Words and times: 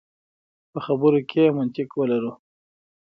په 0.71 0.79
خبرو 0.85 1.19
کې 1.29 1.53
منطق 1.57 1.89
ولرو. 1.95 2.31